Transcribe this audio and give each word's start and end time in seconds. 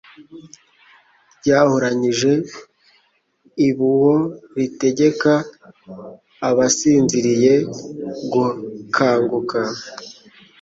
Ryahuranyije 1.39 2.31
ibiuwo 3.67 4.15
ritegeka 4.57 5.31
abasinziriye 6.49 7.53
gukanguka. 8.31 9.59